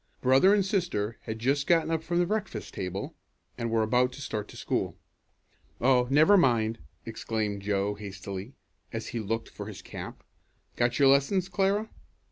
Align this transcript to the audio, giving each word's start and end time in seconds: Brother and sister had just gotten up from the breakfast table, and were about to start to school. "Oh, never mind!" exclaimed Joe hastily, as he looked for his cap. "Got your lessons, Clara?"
Brother 0.19 0.51
and 0.51 0.65
sister 0.65 1.19
had 1.25 1.37
just 1.37 1.67
gotten 1.67 1.91
up 1.91 2.01
from 2.01 2.17
the 2.17 2.25
breakfast 2.25 2.73
table, 2.73 3.13
and 3.55 3.69
were 3.69 3.83
about 3.83 4.11
to 4.13 4.21
start 4.23 4.47
to 4.47 4.57
school. 4.57 4.97
"Oh, 5.79 6.07
never 6.09 6.37
mind!" 6.37 6.79
exclaimed 7.05 7.61
Joe 7.61 7.93
hastily, 7.93 8.55
as 8.91 9.09
he 9.09 9.19
looked 9.19 9.49
for 9.49 9.67
his 9.67 9.83
cap. 9.83 10.23
"Got 10.75 10.97
your 10.97 11.09
lessons, 11.09 11.49
Clara?" 11.49 11.87